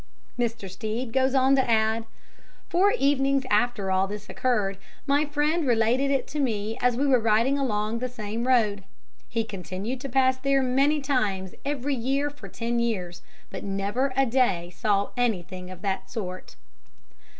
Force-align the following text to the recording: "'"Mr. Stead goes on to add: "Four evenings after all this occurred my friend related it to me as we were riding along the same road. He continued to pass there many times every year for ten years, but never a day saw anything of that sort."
"'"Mr. 0.39 0.67
Stead 0.67 1.13
goes 1.13 1.35
on 1.35 1.55
to 1.55 1.69
add: 1.69 2.05
"Four 2.69 2.89
evenings 2.93 3.43
after 3.51 3.91
all 3.91 4.07
this 4.07 4.27
occurred 4.31 4.79
my 5.05 5.25
friend 5.25 5.67
related 5.67 6.09
it 6.09 6.25
to 6.29 6.39
me 6.39 6.75
as 6.81 6.97
we 6.97 7.05
were 7.05 7.19
riding 7.19 7.55
along 7.59 7.99
the 7.99 8.09
same 8.09 8.47
road. 8.47 8.83
He 9.29 9.43
continued 9.43 10.01
to 10.01 10.09
pass 10.09 10.37
there 10.37 10.63
many 10.63 11.01
times 11.01 11.53
every 11.63 11.93
year 11.93 12.31
for 12.31 12.47
ten 12.47 12.79
years, 12.79 13.21
but 13.51 13.63
never 13.63 14.11
a 14.15 14.25
day 14.25 14.71
saw 14.75 15.09
anything 15.17 15.69
of 15.69 15.83
that 15.83 16.09
sort." 16.09 16.55